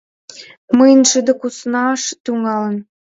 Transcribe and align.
Мыйын 0.77 1.01
шыде 1.09 1.33
куснаш 1.41 2.01
тӱҥалын: 2.23 2.75